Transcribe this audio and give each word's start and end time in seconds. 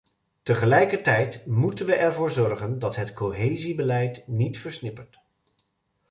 Tegelijkertijd 0.43 1.45
moeten 1.45 1.85
we 1.85 1.95
ervoor 1.95 2.31
zorgen 2.31 2.79
dat 2.79 2.95
het 2.95 3.13
cohesiebeleid 3.13 4.27
niet 4.27 4.59
versnippert. 4.59 5.19